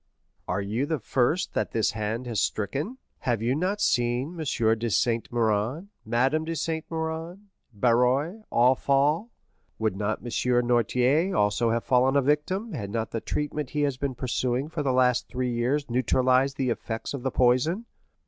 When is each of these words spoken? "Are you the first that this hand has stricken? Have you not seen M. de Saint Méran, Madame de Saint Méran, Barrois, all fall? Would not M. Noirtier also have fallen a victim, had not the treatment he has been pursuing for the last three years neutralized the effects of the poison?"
"Are 0.47 0.61
you 0.63 0.87
the 0.87 0.97
first 0.97 1.53
that 1.53 1.73
this 1.73 1.91
hand 1.91 2.25
has 2.25 2.41
stricken? 2.41 2.97
Have 3.19 3.43
you 3.43 3.53
not 3.53 3.79
seen 3.79 4.29
M. 4.29 4.37
de 4.79 4.89
Saint 4.89 5.29
Méran, 5.29 5.89
Madame 6.07 6.43
de 6.43 6.55
Saint 6.55 6.89
Méran, 6.89 7.41
Barrois, 7.71 8.41
all 8.49 8.73
fall? 8.73 9.29
Would 9.77 9.95
not 9.95 10.17
M. 10.23 10.31
Noirtier 10.65 11.35
also 11.37 11.69
have 11.69 11.83
fallen 11.83 12.15
a 12.15 12.21
victim, 12.23 12.73
had 12.73 12.89
not 12.89 13.11
the 13.11 13.21
treatment 13.21 13.69
he 13.69 13.81
has 13.81 13.97
been 13.97 14.15
pursuing 14.15 14.69
for 14.69 14.81
the 14.81 14.91
last 14.91 15.27
three 15.29 15.51
years 15.53 15.87
neutralized 15.87 16.57
the 16.57 16.71
effects 16.71 17.13
of 17.13 17.21
the 17.21 17.29
poison?" 17.29 17.85